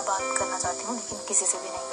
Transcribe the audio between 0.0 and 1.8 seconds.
बात करना चाहती हूँ लेकिन किसी से भी